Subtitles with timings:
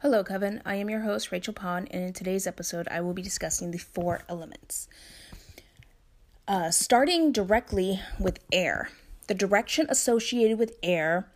[0.00, 0.60] Hello, Coven.
[0.66, 3.78] I am your host, Rachel Pond, and in today's episode, I will be discussing the
[3.78, 4.88] four elements.
[6.46, 8.90] Uh, starting directly with air.
[9.26, 11.32] The direction associated with air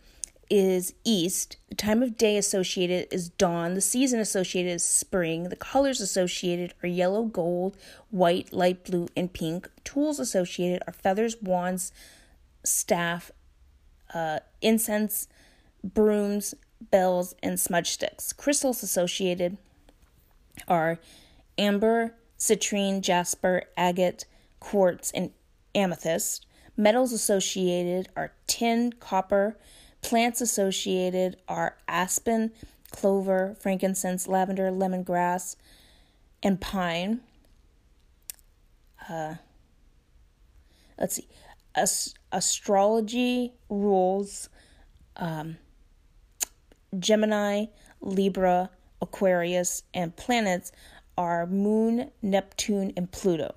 [0.47, 1.57] is east.
[1.69, 3.73] The time of day associated is dawn.
[3.73, 5.49] The season associated is spring.
[5.49, 7.75] The colors associated are yellow, gold,
[8.11, 9.71] white, light blue, and pink.
[9.83, 11.91] Tools associated are feathers, wands,
[12.63, 13.31] staff,
[14.13, 15.27] uh, incense,
[15.83, 16.53] brooms,
[16.89, 18.33] bells, and smudge sticks.
[18.33, 19.57] Crystals associated
[20.67, 20.99] are
[21.57, 24.25] amber, citrine, jasper, agate,
[24.59, 25.31] quartz, and
[25.75, 26.45] amethyst.
[26.75, 29.57] Metals associated are tin, copper.
[30.01, 32.51] Plants associated are aspen,
[32.89, 35.55] clover, frankincense, lavender, lemongrass,
[36.41, 37.21] and pine.
[39.07, 39.35] Uh,
[40.97, 41.27] let's see.
[41.75, 44.49] As- astrology rules
[45.17, 45.57] um,
[46.97, 47.65] Gemini,
[48.01, 48.69] Libra,
[49.01, 50.71] Aquarius, and planets
[51.17, 53.55] are Moon, Neptune, and Pluto.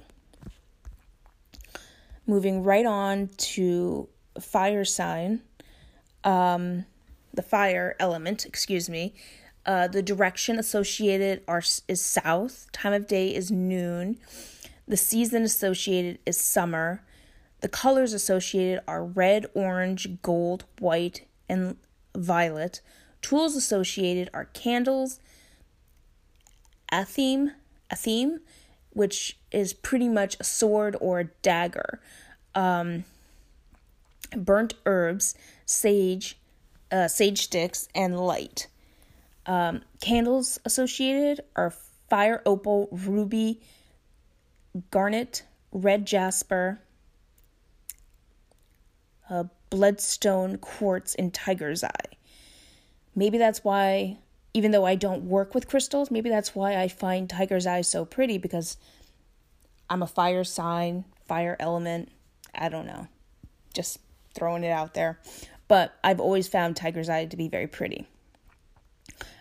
[2.27, 4.09] Moving right on to
[4.41, 5.43] fire sign,
[6.25, 6.87] um,
[7.33, 9.15] the fire element, excuse me.
[9.67, 12.67] Uh, the direction associated are is south.
[12.73, 14.19] Time of day is noon.
[14.87, 17.03] The season associated is summer.
[17.61, 21.77] The colors associated are red, orange, gold, white, and
[22.15, 22.83] violet.
[23.25, 25.19] Tools associated are candles,
[26.93, 27.53] athame,
[27.91, 28.41] a theme,
[28.91, 32.03] which is pretty much a sword or a dagger,
[32.55, 33.05] um,
[34.37, 36.37] burnt herbs, sage,
[36.93, 38.67] uh, sage sticks, and light.
[39.47, 41.73] Um, candles associated are
[42.11, 43.63] fire opal, ruby,
[44.91, 46.79] garnet, red jasper,
[49.31, 52.19] uh, bloodstone, quartz, and tiger's eye
[53.15, 54.19] maybe that's why
[54.55, 58.05] even though I don't work with crystals, maybe that's why I find tiger's eye so
[58.05, 58.77] pretty because
[59.91, 62.11] I'm a fire sign, fire element.
[62.55, 63.09] I don't know.
[63.75, 63.99] Just
[64.33, 65.19] throwing it out there.
[65.67, 68.07] But I've always found tiger's eye to be very pretty.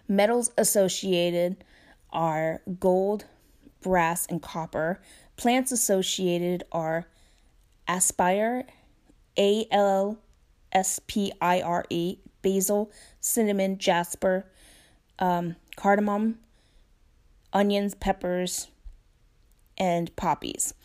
[0.07, 1.63] Metals associated
[2.11, 3.25] are gold,
[3.81, 4.99] brass, and copper.
[5.37, 7.05] Plants associated are
[7.87, 8.65] aspire,
[9.37, 10.17] A L
[10.71, 14.45] S P I R E, basil, cinnamon, jasper,
[15.17, 16.37] um, cardamom,
[17.51, 18.67] onions, peppers,
[19.77, 20.75] and poppies.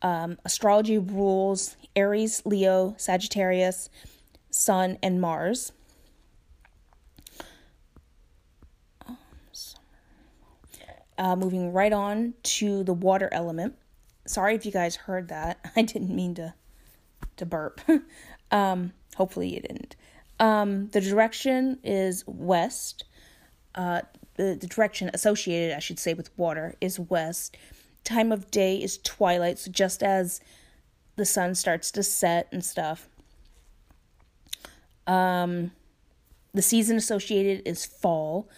[0.00, 3.90] Um, astrology rules Aries, Leo, Sagittarius,
[4.50, 5.72] Sun, and Mars.
[11.18, 13.74] Uh, moving right on to the water element.
[14.24, 15.58] Sorry if you guys heard that.
[15.76, 16.54] I didn't mean to
[17.38, 17.80] to burp.
[18.52, 19.96] um, hopefully you didn't.
[20.40, 23.04] Um, the direction is west.
[23.74, 24.02] Uh,
[24.36, 27.56] the, the direction associated, I should say, with water is west.
[28.04, 30.40] Time of day is twilight, so just as
[31.16, 33.08] the sun starts to set and stuff.
[35.06, 35.72] Um,
[36.54, 38.48] the season associated is fall.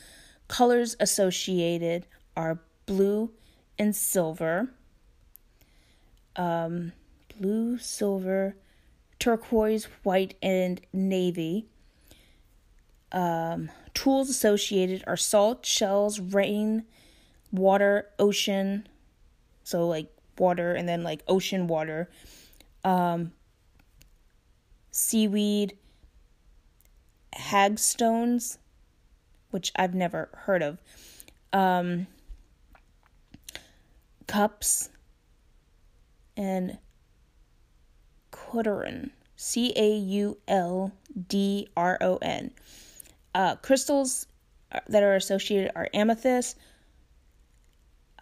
[0.49, 3.31] Colors associated are blue
[3.79, 4.69] and silver.
[6.37, 6.93] Um,
[7.41, 8.57] blue, silver,
[9.19, 11.70] turquoise, white, and navy.
[13.13, 16.85] Um, tools associated are salt, shells, rain,
[17.53, 18.87] water, ocean.
[19.65, 22.09] So, like water and then like ocean water.
[22.85, 23.33] Um,
[24.91, 25.77] seaweed,
[27.35, 28.59] hagstones,
[29.51, 30.79] which I've never heard of.
[31.53, 32.07] Um,
[34.27, 34.89] cups
[36.37, 36.79] and
[38.31, 39.11] Cauldron.
[39.37, 40.93] C A U L
[41.29, 42.51] D R O N.
[43.35, 44.27] Uh, crystals
[44.89, 46.59] that are associated are amethyst,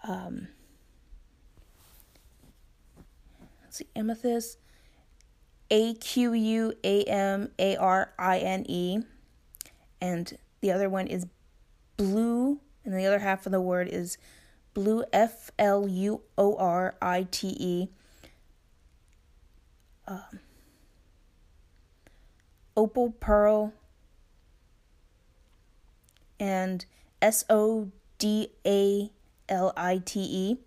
[0.04, 0.48] um,
[3.62, 4.58] let's see, amethyst,
[5.70, 8.98] A Q U A M A R I N E,
[10.00, 11.26] and the other one is
[11.96, 14.18] blue, and the other half of the word is
[14.74, 17.88] blue F L U O R I T E.
[20.06, 20.40] Um,
[22.76, 23.74] opal pearl
[26.38, 26.84] and
[27.20, 29.10] S O D A
[29.48, 30.58] L I T E.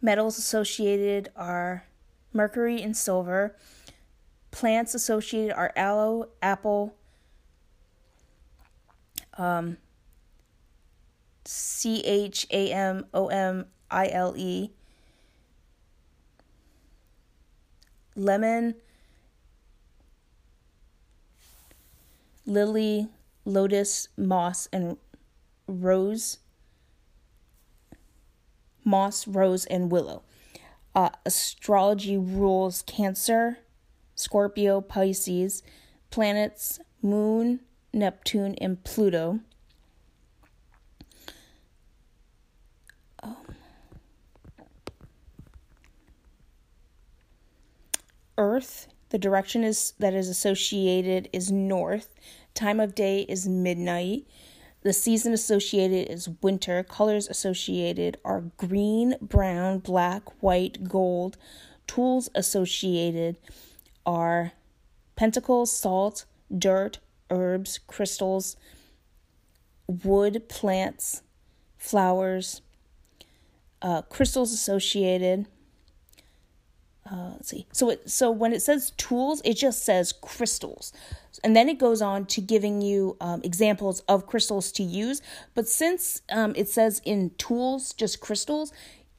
[0.00, 1.84] Metals associated are
[2.32, 3.56] mercury and silver.
[4.50, 6.94] Plants associated are aloe, apple,
[9.38, 9.78] um,
[11.44, 14.70] C H A M O M I L E,
[18.16, 18.74] lemon,
[22.46, 23.08] lily,
[23.44, 24.96] lotus, moss, and
[25.66, 26.38] rose,
[28.84, 30.22] moss, rose, and willow.
[30.94, 33.58] Uh, astrology rules Cancer,
[34.14, 35.62] Scorpio, Pisces,
[36.10, 37.60] planets, Moon,
[37.92, 39.40] Neptune, and Pluto.
[43.22, 43.36] Um,
[48.38, 52.14] Earth, the direction is that is associated is north.
[52.54, 54.26] Time of day is midnight.
[54.84, 56.82] The season associated is winter.
[56.84, 61.38] Colors associated are green, brown, black, white, gold.
[61.86, 63.38] Tools associated
[64.04, 64.52] are
[65.16, 66.26] pentacles, salt,
[66.56, 66.98] dirt,
[67.30, 68.58] herbs, crystals,
[69.86, 71.22] wood, plants,
[71.78, 72.60] flowers,
[73.80, 75.46] uh, crystals associated
[77.10, 77.66] uh, let's see.
[77.72, 80.92] So it so when it says tools, it just says crystals,
[81.42, 85.20] and then it goes on to giving you um, examples of crystals to use.
[85.54, 88.72] But since um, it says in tools just crystals,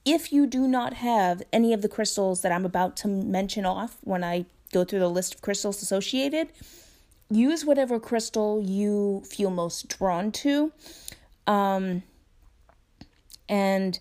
[0.04, 3.98] if you do not have any of the crystals that I'm about to mention off
[4.02, 6.50] when I go through the list of crystals associated,
[7.30, 10.72] use whatever crystal you feel most drawn to,
[11.46, 12.02] um,
[13.48, 14.00] and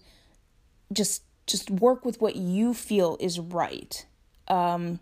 [0.91, 4.07] just just work with what you feel is right.
[4.49, 5.01] Um,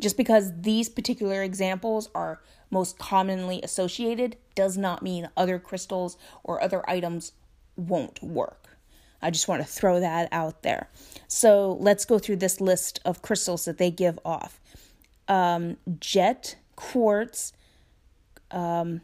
[0.00, 2.40] just because these particular examples are
[2.70, 7.32] most commonly associated does not mean other crystals or other items
[7.76, 8.76] won't work.
[9.22, 10.90] I just want to throw that out there.
[11.28, 14.60] So let's go through this list of crystals that they give off
[15.28, 17.52] um, jet, quartz,
[18.50, 19.00] um,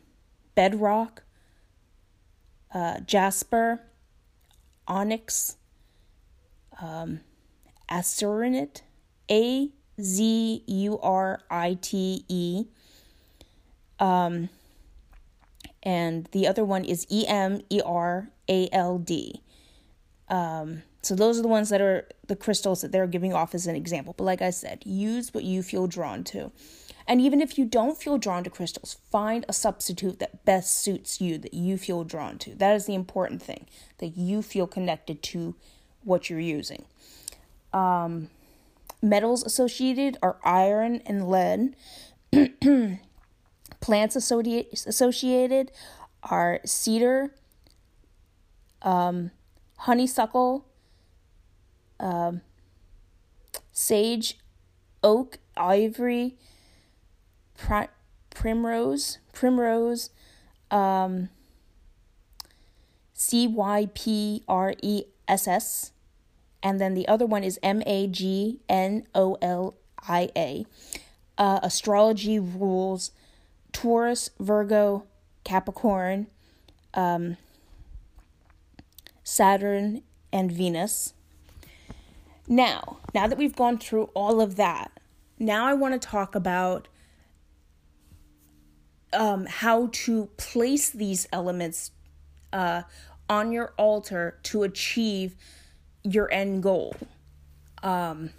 [0.54, 1.22] bedrock,
[2.74, 3.80] uh, jasper,
[4.86, 5.56] onyx,
[6.80, 7.20] um,
[7.90, 8.82] Azurite,
[9.30, 12.64] A Z U R I T E.
[13.98, 14.48] Um,
[15.82, 19.42] and the other one is E M E R A L D.
[20.28, 23.66] Um, so those are the ones that are the crystals that they're giving off as
[23.66, 24.14] an example.
[24.16, 26.52] But like I said, use what you feel drawn to.
[27.06, 31.20] And even if you don't feel drawn to crystals, find a substitute that best suits
[31.20, 32.54] you, that you feel drawn to.
[32.54, 33.66] That is the important thing,
[33.98, 35.56] that you feel connected to
[36.04, 36.84] what you're using.
[37.72, 38.30] Um,
[39.02, 41.76] metals associated are iron and lead.
[43.80, 45.72] Plants associated
[46.22, 47.34] are cedar,
[48.82, 49.30] um,
[49.78, 50.66] honeysuckle,
[51.98, 52.42] um,
[53.72, 54.38] sage,
[55.02, 56.36] oak, ivory,
[57.56, 57.88] pri-
[58.30, 60.10] primrose, primrose,
[60.70, 61.28] um,
[63.14, 65.92] C Y P R E S S,
[66.62, 69.74] and then the other one is M A G N O L
[70.06, 70.66] I A.
[71.38, 73.12] Uh, astrology rules
[73.72, 75.04] Taurus, Virgo,
[75.44, 76.26] Capricorn,
[76.94, 77.36] um,
[79.24, 81.14] Saturn, and Venus.
[82.46, 84.90] Now, now that we've gone through all of that,
[85.38, 86.88] now I want to talk about
[89.12, 91.92] um, how to place these elements
[92.52, 92.82] uh,
[93.30, 95.36] on your altar to achieve
[96.02, 96.94] your end goal
[97.82, 98.30] um,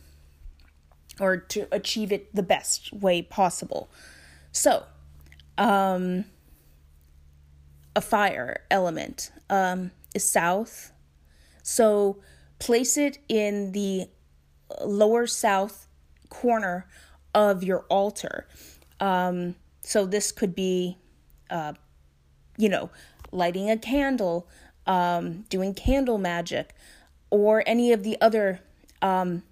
[1.19, 3.89] or to achieve it the best way possible.
[4.51, 4.83] So,
[5.57, 6.25] um,
[7.95, 10.91] a fire element um, is south.
[11.63, 12.17] So,
[12.59, 14.07] place it in the
[14.83, 15.87] lower south
[16.29, 16.85] corner
[17.33, 18.45] of your altar.
[18.99, 20.97] Um, so, this could be,
[21.49, 21.73] uh,
[22.57, 22.89] you know,
[23.31, 24.47] lighting a candle,
[24.87, 26.73] um, doing candle magic,
[27.29, 28.59] or any of the other
[29.01, 29.43] um,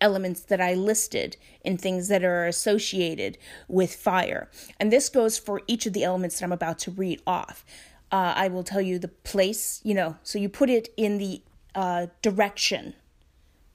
[0.00, 3.38] elements that I listed in things that are associated
[3.68, 4.48] with fire.
[4.78, 7.64] And this goes for each of the elements that I'm about to read off.
[8.12, 11.42] Uh, I will tell you the place, you know, so you put it in the
[11.74, 12.94] uh, direction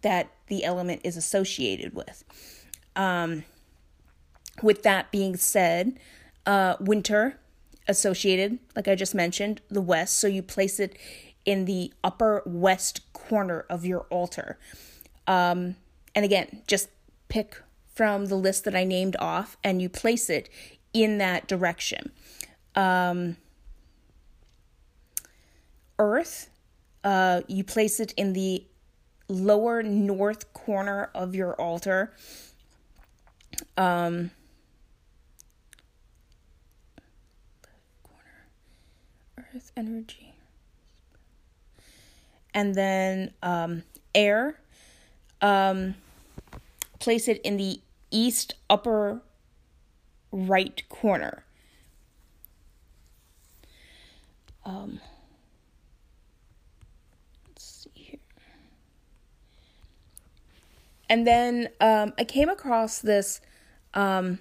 [0.02, 2.24] that the element is associated with.
[2.96, 3.44] Um,
[4.62, 6.00] with that being said,
[6.46, 7.40] uh, winter
[7.88, 10.18] associated, like I just mentioned, the west.
[10.18, 10.98] So you place it
[11.46, 14.60] in the upper west corner of your altar.
[15.28, 15.76] Um,
[16.14, 16.90] and again, just
[17.30, 17.62] pick
[17.94, 20.50] from the list that I named off and you place it
[20.94, 22.12] in that direction.
[22.76, 23.38] Um,
[25.98, 26.50] earth,
[27.04, 28.66] uh, you place it in the
[29.28, 32.14] lower north corner of your altar.
[33.78, 34.32] Um,
[39.56, 40.34] earth energy.
[42.54, 43.84] And then um,
[44.14, 44.60] air.
[45.42, 45.96] Um,
[47.02, 47.82] place it in the
[48.12, 49.22] east upper
[50.32, 51.44] right corner.
[54.64, 55.02] Um,
[57.48, 58.20] let's see here.
[61.10, 63.42] And then um, I came across this,
[63.96, 64.40] um,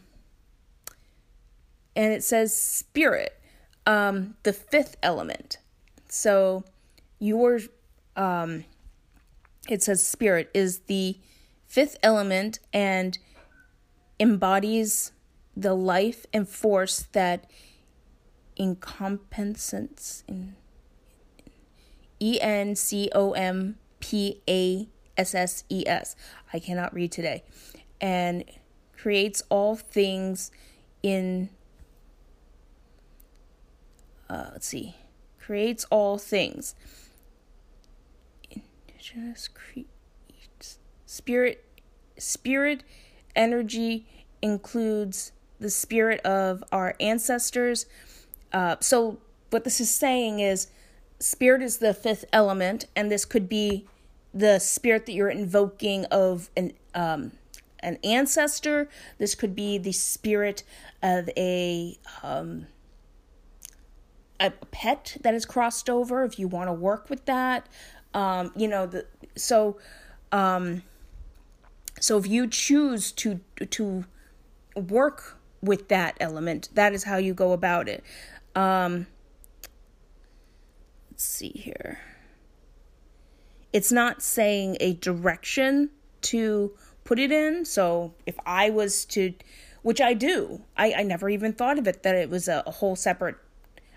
[1.96, 3.39] and it says spirit
[3.86, 5.58] um, the fifth element.
[6.08, 6.64] So
[7.18, 7.60] your,
[8.16, 8.64] um,
[9.68, 11.18] it says spirit is the
[11.66, 13.18] fifth element and
[14.18, 15.12] embodies
[15.56, 17.50] the life and force that
[18.58, 20.54] encompasses in
[22.20, 26.16] E N C O M P A S S E S.
[26.52, 27.44] I cannot read today.
[28.00, 28.44] And
[28.96, 30.50] creates all things
[31.02, 31.48] in
[34.30, 34.94] uh, let's see.
[35.38, 36.74] Creates all things.
[38.50, 41.64] Indigenous creates spirit
[42.16, 42.84] spirit
[43.34, 44.06] energy
[44.40, 47.86] includes the spirit of our ancestors.
[48.52, 49.18] Uh, so
[49.50, 50.68] what this is saying is
[51.18, 53.86] spirit is the fifth element, and this could be
[54.32, 57.32] the spirit that you're invoking of an um,
[57.80, 58.88] an ancestor.
[59.18, 60.62] This could be the spirit
[61.02, 62.66] of a um,
[64.40, 66.24] a pet that is crossed over.
[66.24, 67.68] If you want to work with that,
[68.14, 69.06] um, you know the
[69.36, 69.78] so
[70.32, 70.82] um,
[72.00, 74.04] so if you choose to to
[74.74, 78.02] work with that element, that is how you go about it.
[78.54, 79.06] Um,
[81.10, 82.00] let's see here.
[83.72, 85.90] It's not saying a direction
[86.22, 86.72] to
[87.04, 87.64] put it in.
[87.64, 89.34] So if I was to,
[89.82, 92.70] which I do, I, I never even thought of it that it was a, a
[92.70, 93.36] whole separate.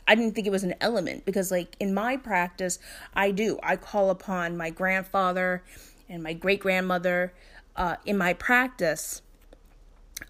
[0.07, 2.79] I didn't think it was an element because, like, in my practice,
[3.13, 3.59] I do.
[3.63, 5.63] I call upon my grandfather
[6.09, 7.33] and my great grandmother
[7.75, 9.21] uh, in my practice.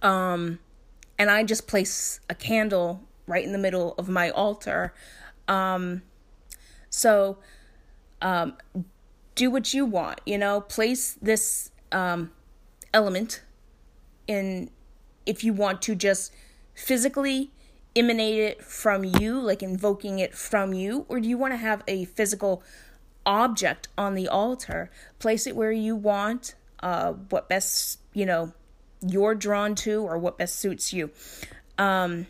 [0.01, 0.60] Um,
[1.18, 4.94] and I just place a candle right in the middle of my altar.
[5.48, 6.03] Um,
[6.89, 7.38] so,
[8.22, 8.58] um,
[9.36, 12.32] do what you want, you know, place this um,
[12.94, 13.42] element
[14.27, 14.70] in
[15.25, 16.32] if you want to just
[16.75, 17.51] physically
[17.96, 21.84] emanate it from you, like invoking it from you, or do you want to have
[21.88, 22.64] a physical
[23.26, 24.90] object on the altar?
[25.20, 28.54] Place it where you want, uh, what best, you know,
[29.02, 31.12] you're drawn to, or what best suits you.
[31.78, 32.28] Um,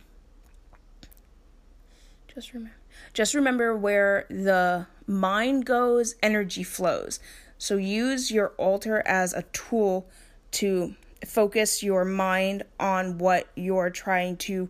[2.33, 2.75] just remember
[3.13, 7.19] just remember where the mind goes, energy flows.
[7.57, 10.09] So use your altar as a tool
[10.51, 14.69] to focus your mind on what you're trying to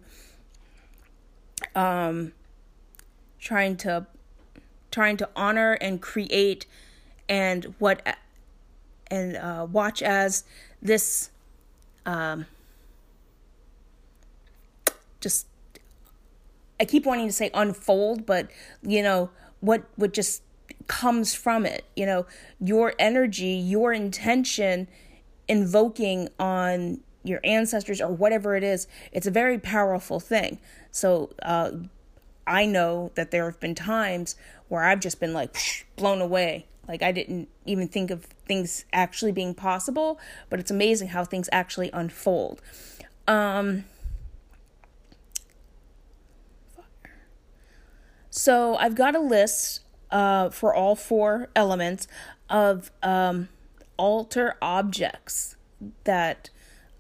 [1.75, 2.34] um
[3.39, 4.05] trying to
[4.91, 6.65] trying to honor and create
[7.27, 8.17] and what
[9.08, 10.43] and uh, watch as
[10.82, 11.29] this
[12.05, 12.46] um
[15.20, 15.48] just
[16.79, 18.51] I keep wanting to say unfold, but
[18.82, 19.29] you know,
[19.62, 20.43] what what just
[20.88, 22.25] comes from it, you know,
[22.60, 24.88] your energy, your intention
[25.48, 30.60] invoking on your ancestors or whatever it is, it's a very powerful thing.
[30.92, 31.72] So, uh,
[32.46, 34.36] I know that there have been times
[34.68, 35.56] where I've just been like
[35.96, 36.65] blown away.
[36.88, 41.48] Like I didn't even think of things actually being possible, but it's amazing how things
[41.53, 42.62] actually unfold.
[43.27, 43.86] Um,
[48.36, 52.08] So I've got a list uh, for all four elements
[52.50, 53.48] of um,
[53.96, 55.56] altar objects
[56.06, 56.50] that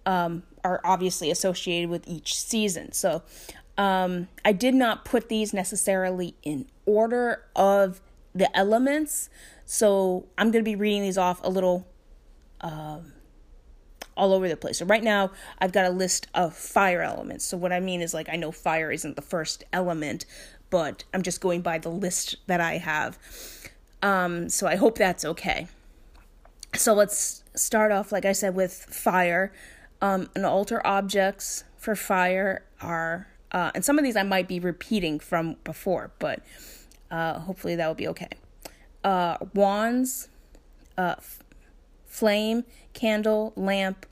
[0.05, 2.91] um, are obviously associated with each season.
[2.91, 3.23] So
[3.77, 8.01] um, I did not put these necessarily in order of
[8.33, 9.29] the elements.
[9.65, 11.87] So I'm going to be reading these off a little
[12.61, 13.13] um,
[14.15, 14.77] all over the place.
[14.77, 17.45] So right now I've got a list of fire elements.
[17.45, 20.25] So what I mean is like I know fire isn't the first element,
[20.69, 23.17] but I'm just going by the list that I have.
[24.01, 25.67] Um, so I hope that's okay.
[26.75, 29.53] So let's start off, like I said, with fire.
[30.03, 34.59] Um, and altar objects for fire are, uh, and some of these I might be
[34.59, 36.41] repeating from before, but
[37.09, 38.27] uh, hopefully that will be okay.
[39.01, 40.27] Uh, wands,
[40.97, 41.41] uh, f-
[42.05, 44.05] flame, candle, lamp,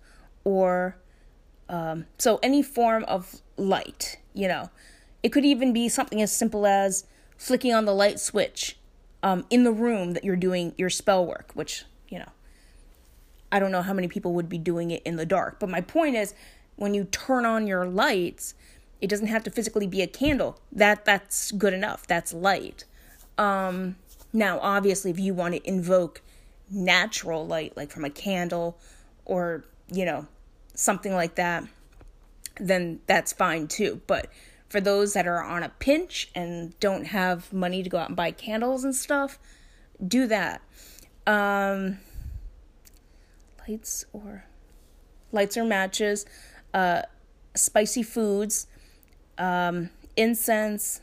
[0.45, 0.95] or
[1.67, 4.69] um, so any form of light, you know.
[5.23, 7.05] It could even be something as simple as
[7.37, 8.77] flicking on the light switch
[9.23, 11.83] um, in the room that you're doing your spell work, which,
[13.51, 15.59] I don't know how many people would be doing it in the dark.
[15.59, 16.33] But my point is,
[16.75, 18.53] when you turn on your lights,
[19.01, 20.59] it doesn't have to physically be a candle.
[20.71, 22.07] That that's good enough.
[22.07, 22.85] That's light.
[23.37, 23.97] Um,
[24.31, 26.21] now, obviously, if you want to invoke
[26.69, 28.77] natural light, like from a candle
[29.25, 30.27] or you know
[30.73, 31.65] something like that,
[32.59, 34.01] then that's fine too.
[34.07, 34.27] But
[34.69, 38.15] for those that are on a pinch and don't have money to go out and
[38.15, 39.37] buy candles and stuff,
[40.05, 40.61] do that.
[41.27, 41.99] Um,
[43.67, 44.45] lights or
[45.31, 46.25] lights or matches,
[46.73, 47.03] uh,
[47.55, 48.67] spicy foods,
[49.37, 51.01] um, incense,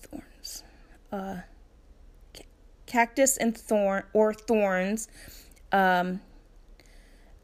[0.00, 0.62] thorns,
[1.10, 1.36] uh,
[2.86, 5.08] cactus and thorn or thorns,
[5.72, 6.20] um,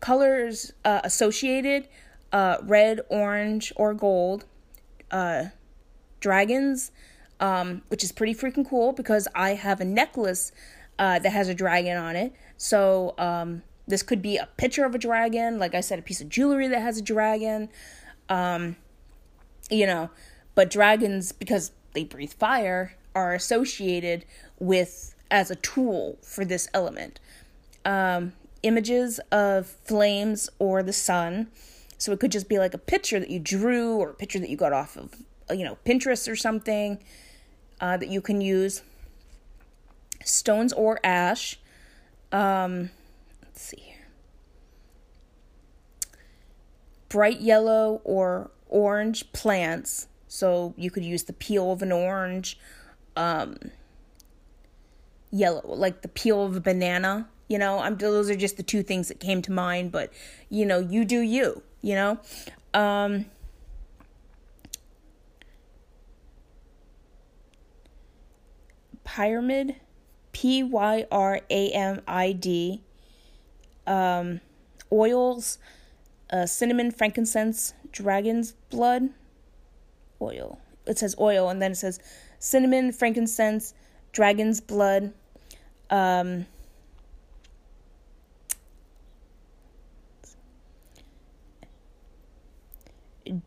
[0.01, 1.89] colors uh, associated
[2.33, 4.45] uh, red, orange, or gold,
[5.11, 5.47] uh,
[6.21, 6.91] dragons,
[7.41, 10.53] um, which is pretty freaking cool because I have a necklace
[10.99, 12.33] uh, that has a dragon on it.
[12.59, 16.21] So um, this could be a picture of a dragon, like I said, a piece
[16.21, 17.71] of jewelry that has a dragon.
[18.29, 18.77] Um,
[19.71, 20.11] you know,
[20.55, 24.25] but dragons, because they breathe fire, are associated
[24.59, 27.21] with as a tool for this element.
[27.85, 31.49] Um, images of flames or the sun.
[31.97, 34.51] So it could just be like a picture that you drew or a picture that
[34.51, 35.15] you got off of,
[35.51, 36.99] you know, Pinterest or something
[37.81, 38.83] uh, that you can use.
[40.25, 41.59] Stones or ash.
[42.33, 42.91] Um,
[43.43, 44.09] let's see here.
[47.09, 50.09] Bright yellow or orange plants.
[50.27, 52.59] So you could use the peel of an orange.
[53.17, 53.57] Um,
[55.31, 57.29] yellow, like the peel of a banana.
[57.49, 60.13] You know, I'm those are just the two things that came to mind, but
[60.51, 62.19] you know, you do you, you know.
[62.75, 63.27] Um
[69.05, 69.77] pyramid
[70.39, 72.81] P Y R A M I D
[73.89, 74.41] um
[74.93, 75.59] oils
[76.31, 79.09] uh, cinnamon, frankincense, dragon's blood
[80.23, 80.61] oil.
[80.87, 81.99] It says oil and then it says
[82.39, 83.75] cinnamon, frankincense,
[84.13, 85.13] dragon's blood,
[85.91, 86.47] um,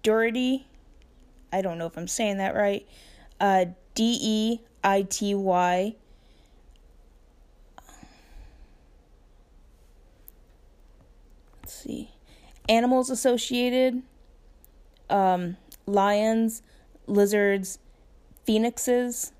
[0.03, 0.67] Dirty,
[1.53, 2.85] I don't know if I'm saying that right.
[3.39, 5.95] Uh, D E I T Y.
[11.81, 12.11] see.
[12.69, 14.03] Animals associated
[15.09, 16.61] um, lions,
[17.07, 17.79] lizards,
[18.45, 19.31] phoenixes.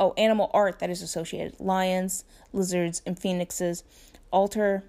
[0.00, 3.82] Oh, animal art that is associated lions, lizards, and phoenixes.
[4.30, 4.84] Altar.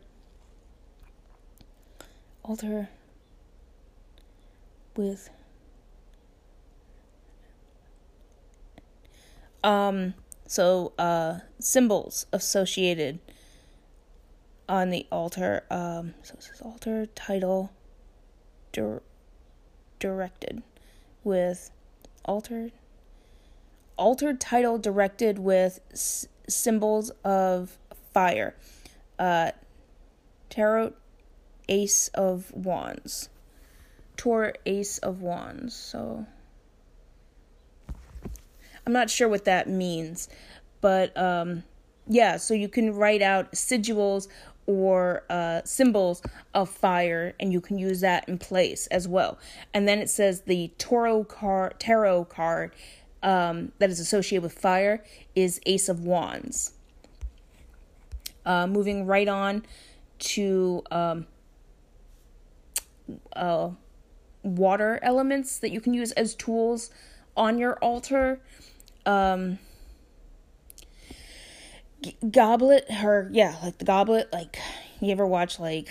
[2.44, 2.90] Altar
[4.96, 5.30] with
[9.64, 10.14] um
[10.46, 13.20] so uh symbols associated
[14.70, 17.72] on the altar um so this is altar title
[18.72, 19.02] dir-
[20.00, 20.64] directed
[21.24, 21.72] with
[22.24, 22.72] altered
[23.98, 27.78] altered title directed with s- symbols of
[28.14, 28.56] fire.
[29.20, 29.52] Uh,
[30.50, 30.94] tarot,
[31.68, 33.30] Ace of Wands.
[34.18, 35.76] Tor, Ace of Wands.
[35.76, 36.26] So
[38.86, 40.30] I'm not sure what that means,
[40.82, 41.64] but um,
[42.08, 42.38] yeah.
[42.38, 44.28] So you can write out sigils
[44.70, 46.22] or uh, symbols
[46.54, 49.40] of fire, and you can use that in place as well.
[49.74, 52.72] And then it says the tarot card, tarot card
[53.24, 55.04] um, that is associated with fire
[55.34, 56.74] is Ace of Wands.
[58.46, 59.66] Uh, moving right on
[60.20, 61.26] to um,
[63.36, 63.72] uh,
[64.44, 66.92] water elements that you can use as tools
[67.36, 68.40] on your altar.
[69.08, 69.58] Um,
[72.32, 74.32] goblet, her yeah, like the goblet.
[74.32, 74.58] Like
[75.00, 75.90] you ever watch like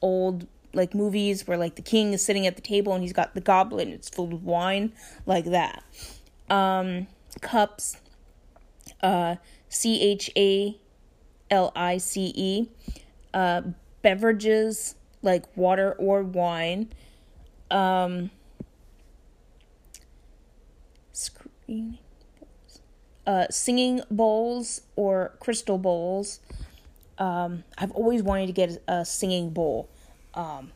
[0.00, 3.34] old like movies where like the king is sitting at the table and he's got
[3.34, 4.92] the goblet and it's filled with wine,
[5.26, 5.82] like that.
[6.50, 7.06] Um,
[7.40, 7.98] cups,
[9.02, 9.36] uh,
[9.68, 10.76] C H A
[11.50, 12.68] L I C E,
[13.34, 13.62] uh,
[14.02, 16.88] beverages like water or wine,
[17.70, 18.30] um,
[21.12, 21.98] screen,
[23.28, 26.40] uh, singing bowls or crystal bowls.
[27.18, 29.90] Um, I've always wanted to get a singing bowl.
[30.32, 30.72] Um,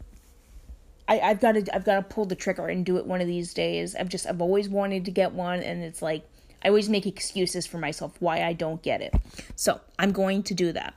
[1.09, 3.27] I, I've got to I've got to pull the trigger and do it one of
[3.27, 3.97] these days.
[3.97, 6.29] I've just I've always wanted to get one, and it's like
[6.63, 9.15] I always make excuses for myself why I don't get it.
[9.57, 10.95] So I'm going to do that.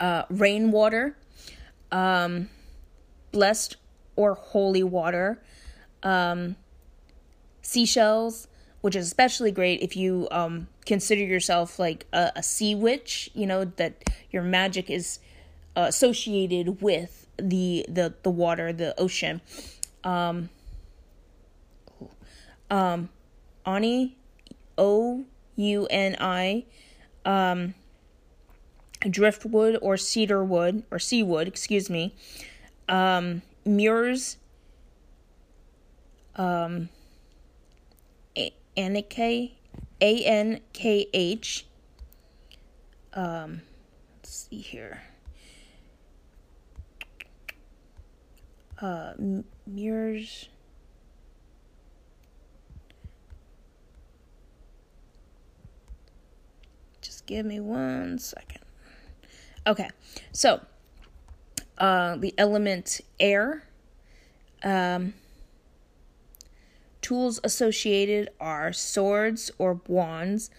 [0.00, 1.16] Uh, rainwater,
[1.92, 2.48] um,
[3.30, 3.76] blessed
[4.16, 5.40] or holy water,
[6.02, 6.56] um,
[7.62, 8.48] seashells,
[8.82, 13.30] which is especially great if you um, consider yourself like a, a sea witch.
[13.32, 13.94] You know that
[14.30, 15.18] your magic is
[15.74, 19.40] uh, associated with the the the water, the ocean.
[20.04, 20.50] Um,
[22.70, 23.08] um,
[23.64, 24.16] Ani,
[24.76, 25.24] O
[25.56, 26.64] U N I,
[27.24, 27.74] um,
[29.08, 32.14] driftwood or cedar wood or sea wood, excuse me.
[32.88, 34.38] Um, mirrors.
[36.34, 36.88] Um,
[38.76, 39.18] Ankh,
[40.00, 41.66] A N K H.
[43.14, 43.62] Um,
[44.18, 45.02] let's see here.
[48.80, 49.12] Uh,
[49.66, 50.48] mirrors.
[57.00, 58.62] Just give me one second.
[59.66, 59.88] Okay,
[60.32, 60.60] so
[61.78, 63.64] uh, the element air.
[64.64, 65.14] Um,
[67.12, 70.50] tools associated are swords or wands.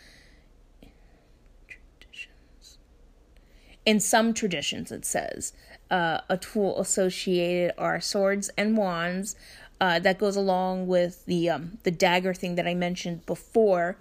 [3.88, 5.54] In some traditions, it says
[5.90, 9.36] uh, a tool associated are swords and wands.
[9.82, 13.98] Uh, that goes along with the um, the dagger thing that I mentioned before.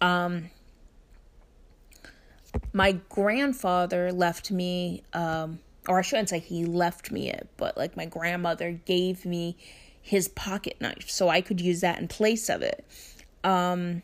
[0.00, 0.50] Um,
[2.72, 7.96] my grandfather left me, um, or I shouldn't say he left me it, but like
[7.96, 9.56] my grandmother gave me
[10.00, 12.84] his pocket knife so I could use that in place of it.
[13.44, 14.02] Um,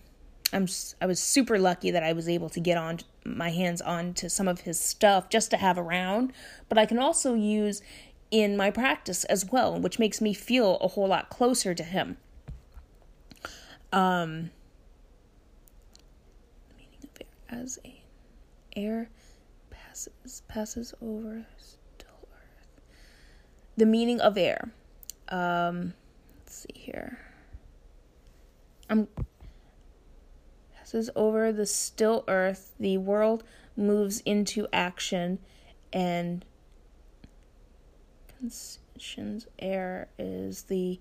[0.52, 0.66] I'm
[1.00, 4.30] I was super lucky that I was able to get on my hands on to
[4.30, 6.32] some of his stuff just to have around,
[6.68, 7.82] but I can also use
[8.30, 12.16] in my practice as well, which makes me feel a whole lot closer to him.
[13.92, 14.50] Um,
[16.76, 18.02] meaning of air as a
[18.76, 19.08] air
[19.70, 22.68] passes passes over still earth.
[23.76, 24.70] The meaning of air.
[25.28, 25.94] Um,
[26.38, 27.18] let's see here.
[28.88, 29.08] I'm
[30.76, 32.74] passes over the still earth.
[32.78, 33.42] The world
[33.76, 35.38] moves into action,
[35.92, 36.44] and
[38.38, 41.00] conscience air is the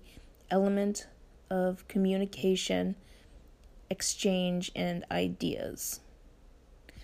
[0.50, 1.06] element
[1.50, 2.96] of communication,
[3.90, 6.00] exchange, and ideas.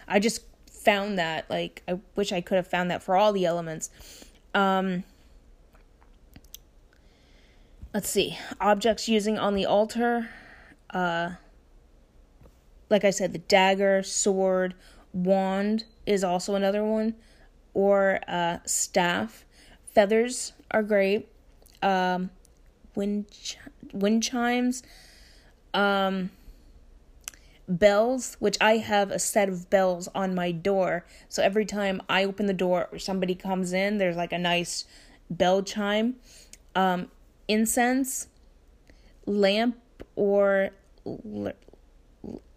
[0.09, 3.47] I just found that like I wish I could have found that for all the
[3.47, 3.91] elements.
[4.55, 5.05] Um
[7.95, 8.39] let's see.
[8.61, 10.29] Objects using on the altar
[10.91, 11.31] uh
[12.91, 14.75] like I said the dagger, sword,
[15.13, 17.15] wand is also another one
[17.75, 19.45] or uh staff.
[19.95, 21.29] Feathers are great.
[21.83, 22.31] Um
[22.95, 23.59] wind ch-
[23.93, 24.83] wind chimes
[25.75, 26.31] um
[27.69, 31.07] bells, which I have a set of bells on my door.
[31.29, 34.85] So every time I open the door or somebody comes in, there's like a nice
[35.31, 36.17] bell chime.
[36.75, 37.09] Um,
[37.53, 38.29] incense,
[39.27, 39.77] lamp
[40.17, 40.71] or
[41.07, 41.53] l-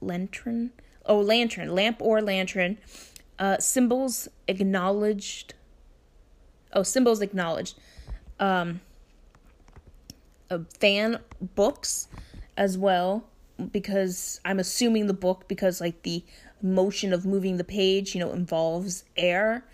[0.01, 0.71] lantern.
[1.05, 2.77] Oh, lantern, lamp or lantern.
[3.37, 5.53] Uh, symbols acknowledged.
[6.73, 7.77] Oh, symbols acknowledged.
[8.39, 8.81] Um,
[10.49, 11.19] uh, fan
[11.55, 12.07] books
[12.57, 13.25] as well
[13.71, 16.23] because I'm assuming the book because like the
[16.61, 19.65] motion of moving the page, you know, involves air.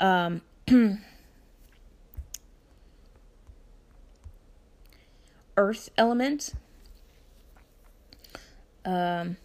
[0.00, 0.42] Um,
[5.56, 6.54] earth element.
[8.84, 9.38] Um,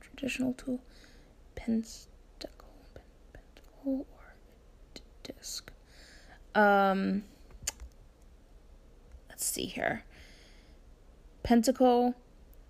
[0.00, 0.80] traditional tool,
[1.54, 2.68] pentacle,
[3.32, 4.34] pentacle or
[5.22, 5.70] disc.
[6.54, 7.24] Um,
[9.28, 10.04] let's see here
[11.42, 12.14] pentacle,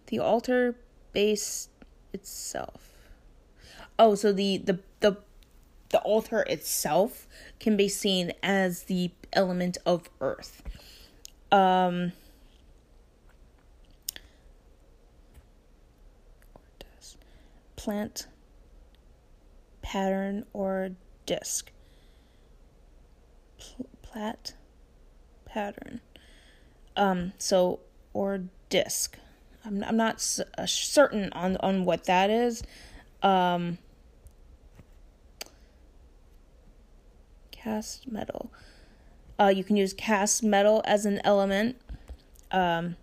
[0.06, 0.74] the altar
[1.12, 1.68] base
[2.12, 2.90] itself.
[3.98, 4.80] Oh, so the the
[5.92, 7.26] the altar itself
[7.60, 10.62] can be seen as the element of earth.
[11.50, 12.12] Um
[17.76, 18.26] plant
[19.82, 20.90] pattern or
[21.26, 21.70] disc.
[23.58, 24.54] Pl- plat
[25.44, 26.00] pattern.
[26.96, 27.80] Um so
[28.12, 29.18] or disc.
[29.64, 30.16] I'm I'm not
[30.58, 32.62] uh, certain on on what that is.
[33.22, 33.78] Um,
[37.62, 38.52] cast metal.
[39.38, 41.76] Uh, you can use cast metal as an element.
[42.50, 42.96] Um,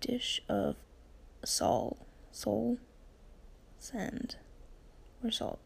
[0.00, 0.76] dish of
[1.44, 1.98] salt,
[2.30, 2.78] soul,
[3.78, 4.36] sand,
[5.22, 5.60] or salt.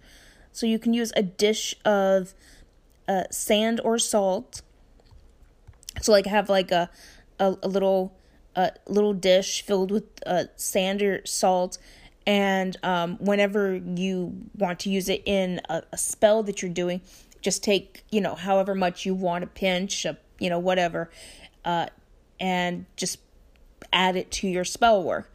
[0.53, 2.35] So you can use a dish of
[3.07, 4.63] uh, sand or salt.
[6.01, 6.91] So like have like a
[7.39, 8.17] a, a little
[8.57, 11.79] a little dish filled with uh, sand or salt
[12.29, 17.01] and um, whenever you want to use it in a, a, spell that you're doing
[17.41, 21.11] just take you know however much you want a pinch a, you know whatever
[21.65, 21.87] uh,
[22.39, 23.19] and just
[23.93, 25.31] add it to your spell work.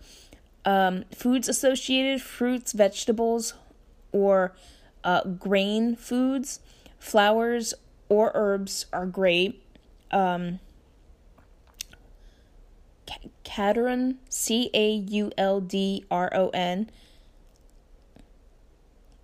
[0.65, 3.53] Um, foods associated fruits vegetables
[4.11, 4.53] or
[5.03, 6.59] uh, grain foods
[6.99, 7.73] flowers
[8.07, 9.61] or herbs are great.
[10.11, 10.59] Um,
[13.43, 16.89] Cauldron, C A U L D R O N.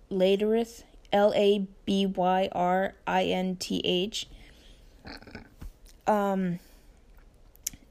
[0.08, 4.26] Labyrinth, L A B Y R I N T H.
[6.06, 6.58] Um,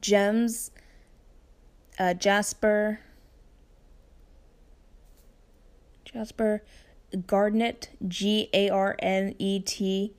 [0.01, 0.71] gems,
[1.97, 2.99] uh, jasper,
[6.13, 6.63] Jasper,
[7.27, 10.13] Garnet, G A R N E T.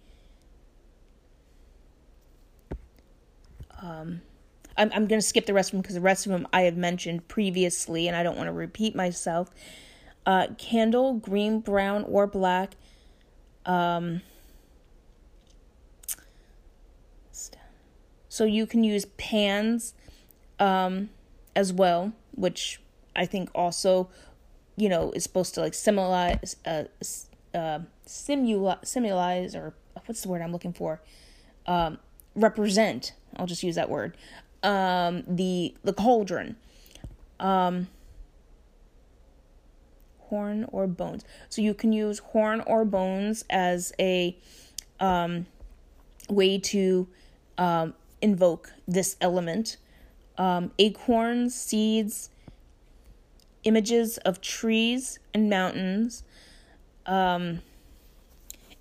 [3.83, 4.21] Um,
[4.81, 6.63] I'm, I'm going to skip the rest of them because the rest of them I
[6.63, 9.51] have mentioned previously and I don't want to repeat myself.
[10.25, 12.77] Uh, candle, green, brown, or black.
[13.67, 14.23] Um,
[18.29, 19.93] so you can use pans
[20.59, 21.11] um,
[21.55, 22.81] as well, which
[23.15, 24.09] I think also,
[24.77, 26.85] you know, is supposed to like symbolize, uh,
[27.55, 29.75] uh, simula- simulize, or
[30.07, 31.03] what's the word I'm looking for?
[31.67, 31.99] Um,
[32.35, 33.13] represent.
[33.37, 34.17] I'll just use that word.
[34.63, 36.57] Um, the the cauldron.
[37.39, 37.89] Um,
[40.31, 41.25] horn or bones.
[41.49, 44.37] So you can use horn or bones as a
[45.01, 45.47] um,
[46.29, 47.09] way to
[47.59, 49.77] um, invoke this element.
[50.39, 52.31] Um, acorns, seeds,
[53.65, 56.23] images of trees and mountains,
[57.07, 57.61] um,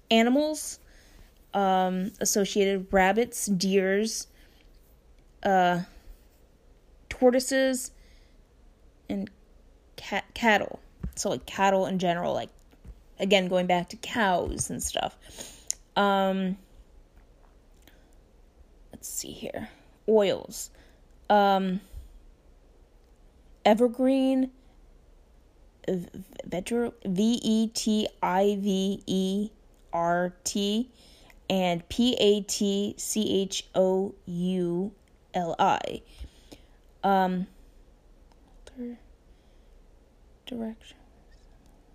[0.09, 0.79] animals
[1.53, 4.27] um, associated rabbits, deers,
[5.43, 5.81] uh,
[7.09, 7.91] tortoises,
[9.09, 9.29] and
[9.95, 10.79] cat cattle.
[11.15, 12.49] So like cattle in general, like
[13.19, 15.17] again going back to cows and stuff.
[15.95, 16.57] Um,
[18.91, 19.69] let's see here.
[20.07, 20.71] Oils.
[21.29, 21.81] Um,
[23.65, 24.49] evergreen
[25.87, 29.49] V E T I V E
[29.91, 30.89] R T
[31.49, 34.91] and P A T C H O U
[35.33, 36.01] L I.
[37.03, 37.47] Um,
[40.45, 40.97] direction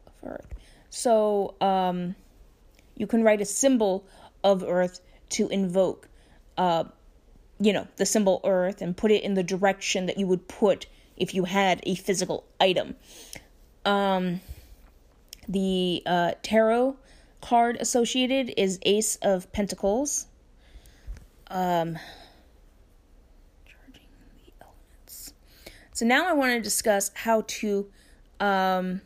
[0.07, 0.47] of Earth.
[0.91, 2.15] So, um,
[2.97, 4.07] you can write a symbol
[4.45, 6.09] of Earth to invoke,
[6.57, 6.85] uh,
[7.59, 10.87] you know, the symbol Earth and put it in the direction that you would put
[11.17, 12.95] if you had a physical item.
[13.85, 14.41] Um,
[15.49, 16.97] the uh, tarot
[17.41, 20.27] card associated is Ace of Pentacles.
[21.49, 21.99] Um,
[23.67, 24.09] charging
[24.47, 25.35] the elements.
[25.95, 27.87] So now I want to discuss how to
[28.41, 29.01] um,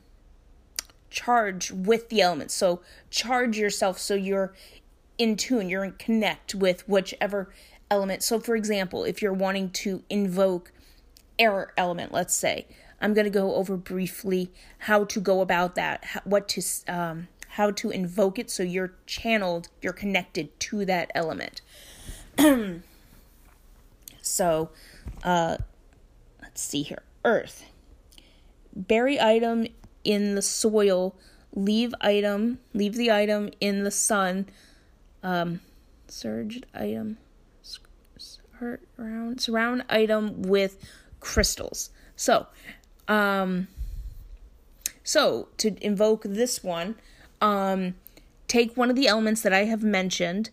[1.11, 2.55] charge with the elements.
[2.55, 4.55] So charge yourself so you're
[5.19, 7.53] in tune, you're in connect with whichever
[7.91, 8.23] element.
[8.23, 10.73] So for example, if you're wanting to invoke
[11.39, 12.67] air element, let's say,
[13.03, 17.71] I'm going to go over briefly how to go about that, what to um, how
[17.71, 21.61] to invoke it so you're channeled, you're connected to that element.
[24.23, 24.71] so,
[25.23, 25.59] uh,
[26.61, 27.03] see here.
[27.25, 27.65] Earth.
[28.75, 29.67] Bury item
[30.05, 31.15] in the soil.
[31.55, 32.59] Leave item.
[32.75, 34.47] Leave the item in the sun.
[35.23, 35.61] Um,
[36.07, 37.19] surged item.
[38.59, 40.85] Surround surround item with
[41.21, 41.91] crystals.
[42.17, 42.49] So,
[43.07, 43.69] um,
[45.05, 46.97] so to invoke this one,
[47.41, 47.95] um,
[48.49, 50.51] take one of the elements that I have mentioned,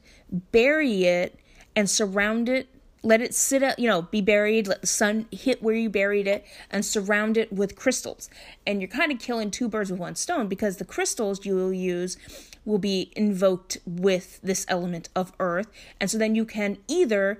[0.51, 1.39] bury it,
[1.75, 2.67] and surround it.
[3.05, 4.67] Let it sit, up, you know, be buried.
[4.67, 8.31] Let the sun hit where you buried it, and surround it with crystals.
[8.65, 11.71] And you're kind of killing two birds with one stone because the crystals you will
[11.71, 12.17] use
[12.65, 15.67] will be invoked with this element of earth,
[16.01, 17.39] and so then you can either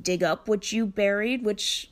[0.00, 1.88] dig up what you buried, which,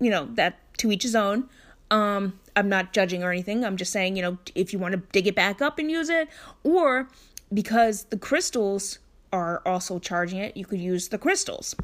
[0.00, 1.50] you know, that to each his own.
[1.90, 3.62] Um, I'm not judging or anything.
[3.62, 6.08] I'm just saying, you know, if you want to dig it back up and use
[6.08, 6.30] it,
[6.64, 7.10] or
[7.52, 9.00] because the crystals
[9.34, 11.74] are also charging it, you could use the crystals.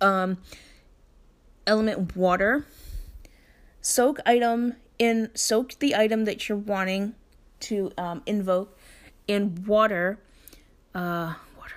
[0.00, 0.38] Um,
[1.66, 2.66] element water.
[3.80, 7.14] Soak item in soak the item that you're wanting
[7.60, 8.78] to um, invoke
[9.26, 10.18] in water.
[10.94, 11.74] Uh, water.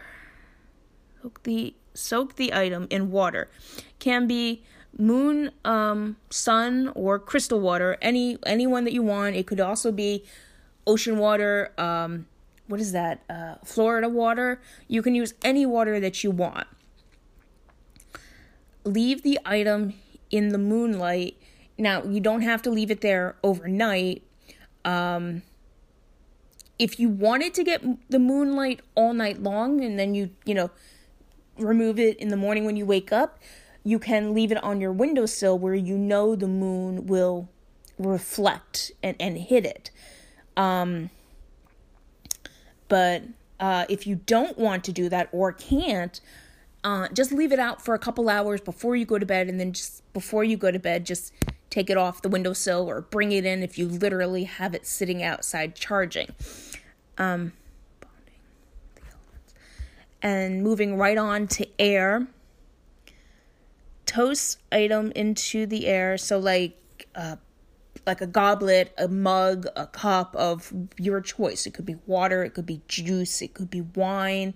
[1.21, 3.49] Soak the soak the item in water.
[3.99, 4.63] Can be
[4.97, 7.97] moon, um, sun, or crystal water.
[8.01, 9.35] Any anyone that you want.
[9.35, 10.23] It could also be
[10.87, 11.73] ocean water.
[11.77, 12.27] Um,
[12.67, 13.23] what is that?
[13.29, 14.61] Uh, Florida water.
[14.87, 16.67] You can use any water that you want.
[18.89, 19.93] Leave the item
[20.31, 21.37] in the moonlight.
[21.77, 24.23] Now you don't have to leave it there overnight.
[24.83, 25.43] Um,
[26.77, 30.71] if you wanted to get the moonlight all night long, and then you you know
[31.57, 33.39] remove it in the morning when you wake up,
[33.83, 37.49] you can leave it on your windowsill where you know the moon will
[37.97, 39.91] reflect and, and hit it.
[40.57, 41.09] Um,
[42.87, 43.23] but
[43.59, 46.19] uh, if you don't want to do that or can't,
[46.83, 49.59] uh, just leave it out for a couple hours before you go to bed, and
[49.59, 51.33] then just before you go to bed, just
[51.69, 55.21] take it off the windowsill or bring it in if you literally have it sitting
[55.21, 56.29] outside charging.
[57.17, 57.53] Um,
[60.21, 62.27] and moving right on to air
[64.09, 66.17] toast item into the air.
[66.17, 67.35] So, like, uh,
[68.07, 71.67] like a goblet, a mug, a cup of your choice.
[71.67, 74.55] It could be water, it could be juice, it could be wine,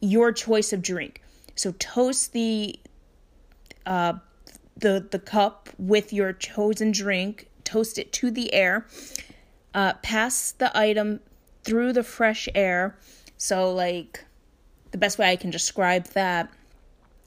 [0.00, 1.22] your choice of drink.
[1.56, 2.78] So toast the
[3.84, 4.14] uh,
[4.76, 8.86] the the cup with your chosen drink, toast it to the air.
[9.74, 11.20] Uh, pass the item
[11.64, 12.96] through the fresh air.
[13.36, 14.24] So like
[14.92, 16.50] the best way I can describe that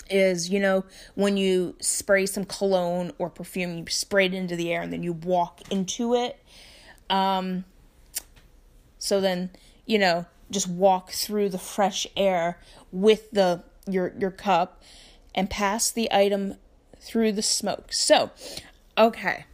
[0.10, 0.84] is you know
[1.16, 5.04] when you spray some cologne or perfume you spray it into the air and then
[5.04, 6.44] you walk into it
[7.12, 7.64] um
[8.98, 9.52] so then
[9.86, 12.58] you know just walk through the fresh air
[12.92, 14.82] with the your your cup
[15.36, 16.56] and pass the item
[17.00, 17.94] through the smoke.
[17.94, 18.32] So
[18.98, 19.46] okay.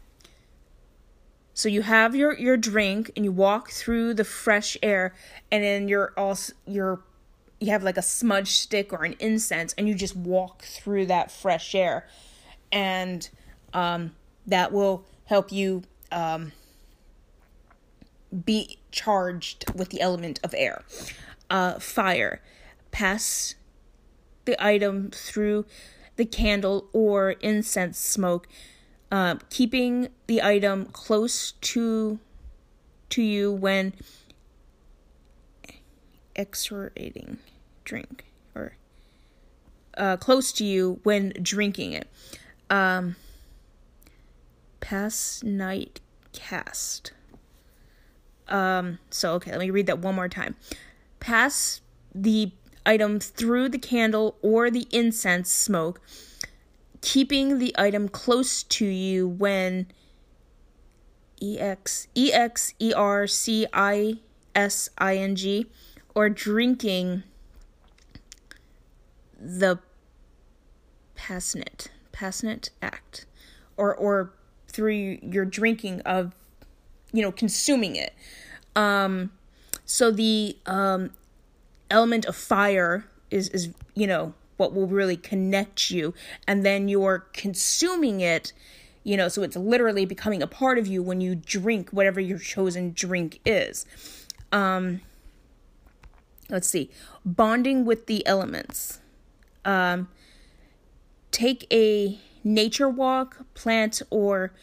[1.54, 5.14] So you have your your drink and you walk through the fresh air
[5.52, 7.02] and then you're also you're
[7.60, 11.32] you have like a smudge stick or an incense and you just walk through that
[11.32, 12.08] fresh air.
[12.72, 13.28] And
[13.74, 14.12] um,
[14.46, 16.52] that will help you um,
[18.46, 20.84] be charged with the element of air.
[21.50, 22.42] Uh, fire.
[22.92, 23.56] Pass
[24.46, 25.66] the item through
[26.16, 28.48] the candle or incense smoke
[29.12, 32.20] uh, keeping the item close to
[33.10, 33.94] to you when
[36.36, 37.38] exhortating
[37.84, 38.76] drink or
[39.98, 42.10] uh, close to you when drinking it.
[42.70, 43.16] Um,
[44.80, 46.02] past night
[46.34, 47.14] cast.
[48.48, 50.56] Um, so, okay, let me read that one more time.
[51.20, 51.82] Pass
[52.14, 52.52] the
[52.86, 56.02] item through the candle or the incense smoke,
[57.02, 59.88] keeping the item close to you when
[61.42, 64.20] EX E X E X E R C I
[64.54, 65.68] S I N G
[66.14, 67.24] or drinking
[69.38, 69.80] the
[71.16, 73.26] passnet passnet act
[73.78, 74.32] or or
[74.68, 76.34] through your drinking of
[77.12, 78.14] you know consuming it.
[78.76, 79.32] Um
[79.86, 81.12] so the um
[81.90, 86.14] element of fire is is you know what will really connect you.
[86.48, 88.54] And then you're consuming it
[89.04, 92.40] you know so it's literally becoming a part of you when you drink whatever your
[92.40, 93.86] chosen drink is.
[94.52, 95.02] Um
[96.50, 96.90] let's see.
[97.24, 99.00] Bonding with the elements.
[99.64, 100.10] Um,
[101.32, 104.54] take a nature walk plant or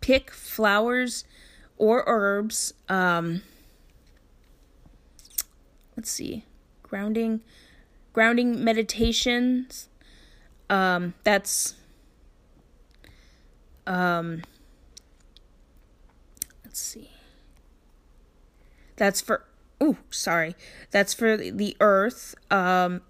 [0.00, 1.24] pick flowers
[1.78, 2.74] or herbs.
[2.88, 3.42] Um,
[5.96, 6.44] let's see
[6.92, 7.40] grounding
[8.12, 9.88] grounding meditations
[10.68, 11.74] um, that's
[13.86, 14.42] um,
[16.64, 17.10] let's see
[18.96, 19.44] that's for
[19.82, 20.54] oh, sorry.
[20.92, 22.34] That's for the earth.
[22.50, 23.02] Um,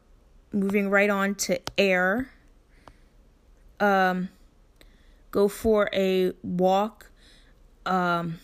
[0.53, 2.31] moving right on to air.
[3.79, 4.31] Um,
[5.31, 7.11] go for a walk
[7.85, 8.39] um,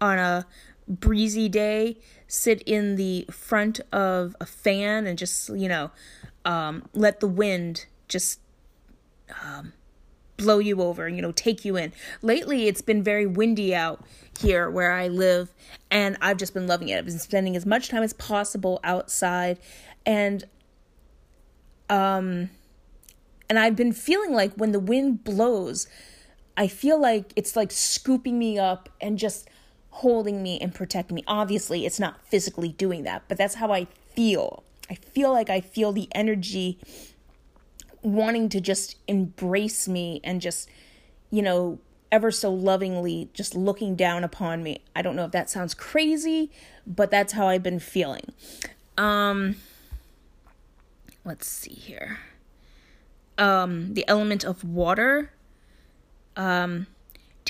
[0.00, 0.46] on a
[0.90, 1.96] breezy day.
[2.26, 5.90] Sit in the front of a fan and just, you know,
[6.44, 8.40] um, let the wind just
[9.42, 9.72] um,
[10.36, 11.92] blow you over, and you know, take you in.
[12.22, 14.04] Lately, it's been very windy out
[14.38, 15.54] here where I live,
[15.90, 16.98] and I've just been loving it.
[16.98, 19.58] I've been spending as much time as possible outside,
[20.06, 20.44] and
[21.88, 22.50] um,
[23.48, 25.86] and I've been feeling like when the wind blows,
[26.56, 29.48] I feel like it's like scooping me up and just
[29.90, 31.24] holding me and protecting me.
[31.26, 34.62] Obviously, it's not physically doing that, but that's how I feel.
[34.88, 36.78] I feel like I feel the energy
[38.02, 40.68] wanting to just embrace me and just,
[41.30, 41.78] you know,
[42.10, 44.80] ever so lovingly just looking down upon me.
[44.96, 46.50] I don't know if that sounds crazy,
[46.86, 48.32] but that's how I've been feeling.
[48.96, 49.56] Um
[51.24, 52.18] let's see here.
[53.38, 55.30] Um the element of water
[56.36, 56.86] um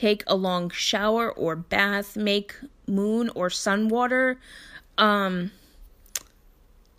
[0.01, 4.41] take a long shower or bath, make moon or sun water,
[4.97, 5.51] um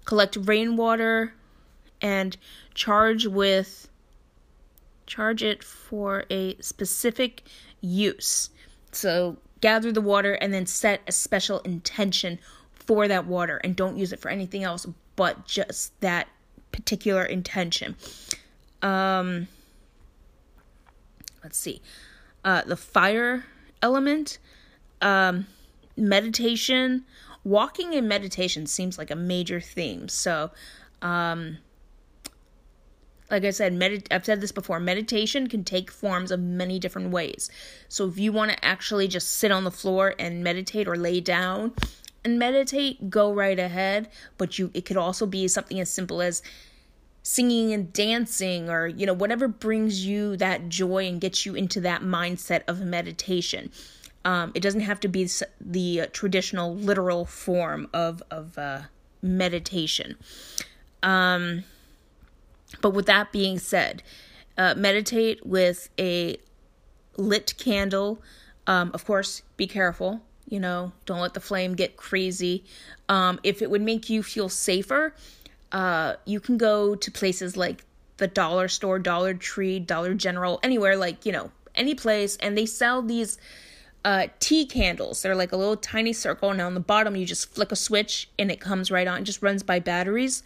[0.06, 1.34] collect rainwater
[2.00, 2.38] and
[2.76, 3.88] charge with
[5.08, 7.44] charge it for a specific
[7.82, 8.52] use.
[8.92, 12.38] So gather the water and then set a special intention
[12.72, 14.86] for that water and don't use it for anything else
[15.16, 16.28] but just that
[16.72, 17.96] particular intention.
[18.84, 19.48] Um
[21.44, 21.82] let's see.
[22.44, 23.46] Uh the fire
[23.82, 24.40] element
[25.02, 25.48] um
[25.98, 27.04] meditation
[27.44, 30.08] walking and meditation seems like a major theme.
[30.08, 30.52] So
[31.02, 31.58] um
[33.30, 37.12] like I said, medit- I've said this before, meditation can take forms of many different
[37.12, 37.50] ways.
[37.88, 41.22] So if you want to actually just sit on the floor and meditate or lay
[41.22, 41.74] down
[42.26, 46.44] and meditate, go right ahead, but you it could also be something as simple as
[47.24, 51.80] singing and dancing or you know whatever brings you that joy and gets you into
[51.82, 53.72] that mindset of meditation.
[54.24, 55.28] Um, it doesn't have to be
[55.60, 58.82] the traditional literal form of of uh,
[59.22, 60.18] meditation.
[61.04, 61.64] Um,
[62.82, 64.04] but with that being said
[64.58, 66.38] uh, meditate with a
[67.18, 68.22] lit candle.
[68.68, 72.64] Um, of course be careful you know don't let the flame get crazy.
[73.10, 75.16] Um, if it would make you feel safer
[75.72, 77.86] uh, you can go to places like
[78.18, 82.66] the dollar store, Dollar Tree, Dollar General, anywhere like, you know, any place, and they
[82.66, 83.38] sell these
[84.04, 85.22] uh, tea candles.
[85.22, 88.30] They're like a little tiny circle, and on the bottom, you just flick a switch
[88.38, 89.22] and it comes right on.
[89.22, 90.44] It just runs by batteries.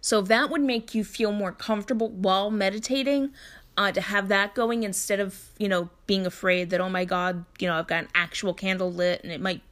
[0.00, 3.30] So that would make you feel more comfortable while meditating.
[3.76, 7.44] Uh, to have that going instead of you know being afraid that oh my god
[7.60, 9.62] you know I've got an actual candle lit and it might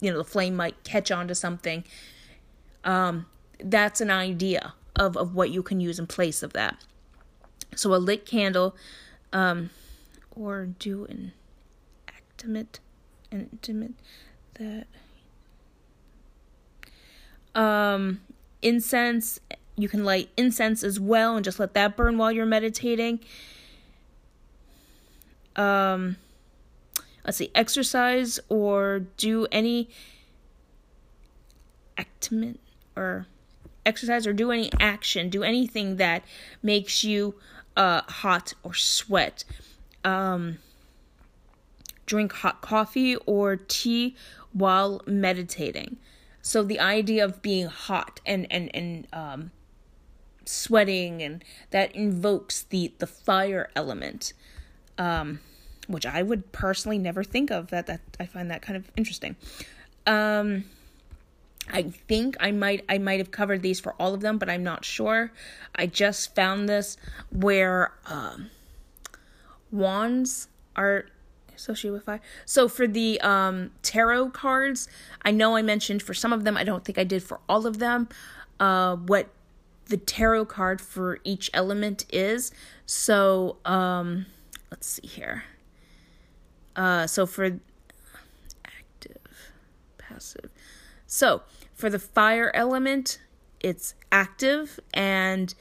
[0.00, 1.84] you know the flame might catch on to something.
[2.82, 3.26] Um,
[3.64, 6.76] that's an idea of, of what you can use in place of that.
[7.74, 8.76] So a lit candle,
[9.32, 9.70] um,
[10.30, 11.32] or do an
[12.38, 12.80] intimate,
[13.30, 13.94] intimate
[14.54, 14.86] that.
[17.54, 18.20] Um,
[18.62, 19.40] incense,
[19.76, 23.20] you can light incense as well and just let that burn while you're meditating.
[25.56, 26.16] Um,
[27.24, 29.90] let's see, exercise or do any
[31.98, 32.58] actimate
[32.96, 33.26] or
[33.84, 36.24] exercise or do any action, do anything that
[36.62, 37.34] makes you
[37.76, 39.44] uh, hot or sweat.
[40.04, 40.58] Um,
[42.06, 44.16] drink hot coffee or tea
[44.52, 45.96] while meditating.
[46.42, 49.50] So the idea of being hot and and and um,
[50.44, 54.32] sweating and that invokes the the fire element,
[54.98, 55.40] um,
[55.86, 57.70] which I would personally never think of.
[57.70, 59.36] That that I find that kind of interesting.
[60.06, 60.64] Um,
[61.72, 64.62] I think I might I might have covered these for all of them, but I'm
[64.62, 65.32] not sure.
[65.74, 66.96] I just found this
[67.30, 68.50] where um,
[69.70, 71.06] wands are
[71.54, 72.20] associated with fire.
[72.44, 74.88] So for the um, tarot cards,
[75.22, 76.56] I know I mentioned for some of them.
[76.56, 78.08] I don't think I did for all of them.
[78.60, 79.28] Uh, what
[79.86, 82.52] the tarot card for each element is.
[82.86, 84.26] So um,
[84.70, 85.44] let's see here.
[86.74, 87.60] Uh, so for
[88.64, 89.18] active,
[89.98, 90.50] passive.
[91.06, 91.42] So,
[91.82, 93.18] for the fire element,
[93.58, 95.52] it's active, and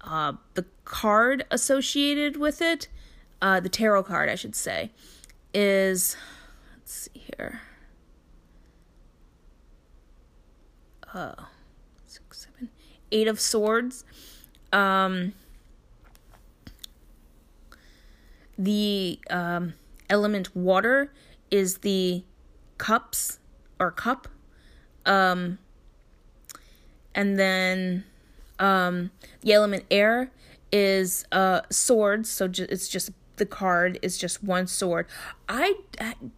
[0.00, 2.88] uh, the card associated with it,
[3.42, 4.92] uh, the tarot card, I should say,
[5.52, 6.16] is
[6.74, 7.60] let's see here.
[11.12, 11.34] Uh,
[12.06, 12.70] six, seven,
[13.12, 14.06] eight of swords.
[14.72, 15.34] Um,
[18.58, 19.74] the um,
[20.08, 21.12] element water
[21.50, 22.24] is the
[22.78, 23.38] cups
[23.78, 24.28] or cup
[25.08, 25.58] um,
[27.14, 28.04] and then
[28.60, 30.30] um, the element air
[30.70, 35.06] is uh, swords, so ju- it's just the card is just one sword.
[35.48, 35.74] I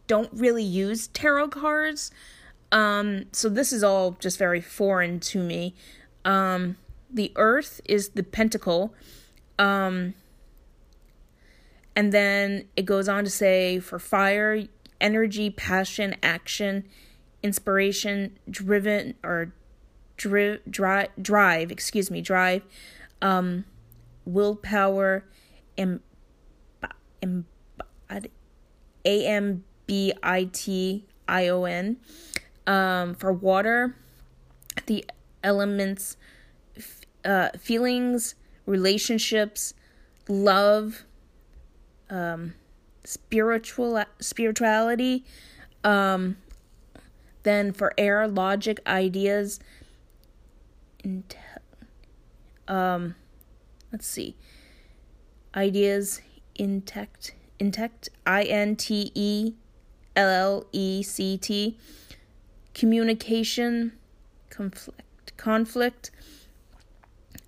[0.07, 2.11] don't really use tarot cards,
[2.73, 5.75] um, so this is all just very foreign to me.
[6.25, 6.77] Um,
[7.13, 8.95] the earth is the pentacle.
[9.59, 10.15] Um,
[11.97, 14.65] and then it goes on to say for fire,
[15.01, 16.85] energy, passion, action,
[17.43, 19.53] inspiration driven or
[20.17, 22.63] dri- drive drive excuse me drive
[23.23, 23.65] um
[24.25, 25.25] willpower
[25.79, 26.01] and
[29.05, 31.97] a m b i t i o n
[32.67, 33.97] um for water
[34.87, 35.05] the
[35.43, 36.17] elements
[37.25, 38.35] uh feelings
[38.67, 39.75] relationships
[40.29, 41.05] love
[42.11, 42.55] um
[43.05, 45.25] spiritual spirituality
[45.85, 46.37] um
[47.43, 49.61] then for air, logic, ideas,
[52.69, 53.15] um,
[53.93, 54.37] let's see,
[55.55, 56.21] ideas,
[56.55, 59.55] intect, intect, I N T E
[60.17, 61.79] L L E C T,
[62.75, 63.93] communication,
[64.51, 66.11] conflict, conflict,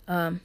[0.09, 0.41] um,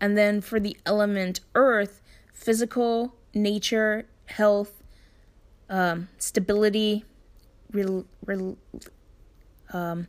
[0.00, 2.00] and then for the element earth,
[2.32, 4.82] physical, nature, health,
[5.70, 7.04] um, stability,
[7.72, 8.56] rel, rel,
[9.72, 10.08] um,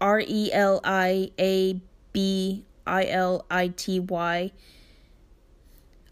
[0.00, 1.80] R E L I A
[2.12, 4.50] B I L I T Y,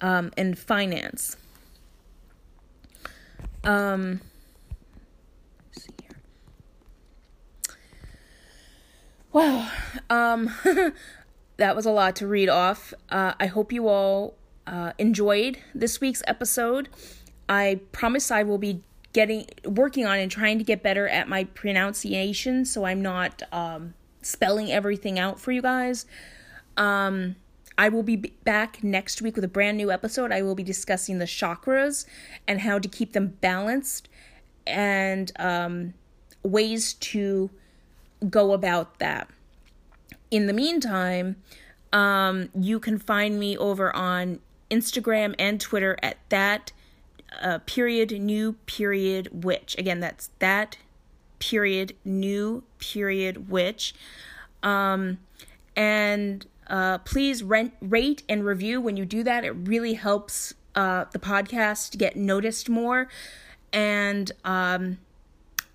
[0.01, 1.37] um, and finance.
[3.64, 4.20] Um,
[5.72, 6.16] see here.
[9.33, 9.70] Wow.
[10.09, 10.55] Um,
[11.57, 12.95] that was a lot to read off.
[13.11, 16.89] Uh, I hope you all uh, enjoyed this week's episode.
[17.49, 18.83] I promise I will be
[19.13, 23.95] getting working on and trying to get better at my pronunciation so I'm not um,
[24.23, 26.07] spelling everything out for you guys.
[26.77, 27.37] Um,
[27.77, 30.33] I will be back next week with a brand new episode.
[30.33, 32.07] I will be discussing the chakras
[32.47, 34.09] and how to keep them balanced
[34.67, 35.95] and um,
[36.43, 37.51] ways to
[38.29, 39.29] go about that.
[40.31, 41.37] In the meantime,
[41.93, 44.41] um, you can find me over on
[44.71, 46.73] Instagram and Twitter at that
[47.41, 49.76] uh, period new period witch.
[49.79, 50.76] Again, that's that
[51.39, 53.95] period new period witch.
[54.62, 55.18] Um,
[55.76, 59.45] and uh, please rent, rate and review when you do that.
[59.45, 63.09] It really helps uh, the podcast get noticed more.
[63.72, 64.99] And um,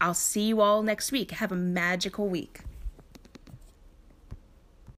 [0.02, 1.32] I'll see you all next week.
[1.32, 2.60] Have a magical week.